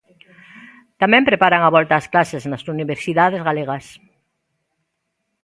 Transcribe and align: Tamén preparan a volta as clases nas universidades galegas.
Tamén 1.01 1.27
preparan 1.29 1.61
a 1.63 1.73
volta 1.75 1.93
as 1.97 2.09
clases 2.13 2.43
nas 2.51 2.63
universidades 2.75 3.41
galegas. 3.47 3.85